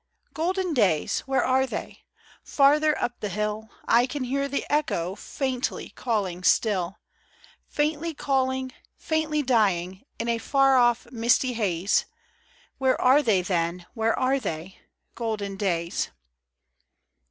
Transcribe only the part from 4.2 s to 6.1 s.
hear the echo Faintly